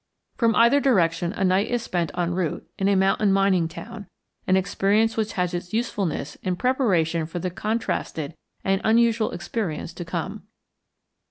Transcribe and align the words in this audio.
From 0.35 0.55
either 0.55 0.79
direction 0.79 1.31
a 1.33 1.43
night 1.43 1.67
is 1.67 1.83
spent 1.83 2.09
en 2.17 2.33
route 2.33 2.67
in 2.79 2.87
a 2.87 2.95
mountain 2.95 3.31
mining 3.31 3.67
town, 3.67 4.07
an 4.47 4.57
experience 4.57 5.15
which 5.15 5.33
has 5.33 5.53
its 5.53 5.73
usefulness 5.73 6.37
in 6.37 6.55
preparation 6.55 7.27
for 7.27 7.37
the 7.37 7.51
contrasted 7.51 8.33
and 8.63 8.81
unusual 8.83 9.29
experience 9.29 9.93
to 9.93 10.03
come. 10.03 10.47